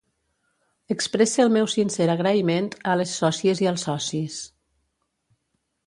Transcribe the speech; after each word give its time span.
Expresse 0.95 1.43
el 1.43 1.51
meu 1.59 1.69
sincer 1.75 2.09
agraïment 2.15 2.73
a 2.95 2.99
les 3.03 3.15
sòcies 3.21 3.65
i 3.67 3.71
als 3.75 3.89
socis. 3.91 4.43